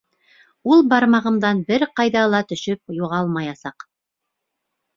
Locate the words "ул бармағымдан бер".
0.75-1.85